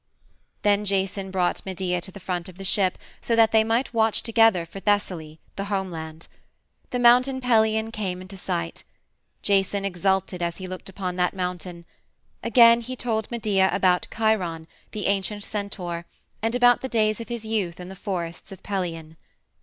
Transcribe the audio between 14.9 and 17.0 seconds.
the ancient centaur, and about the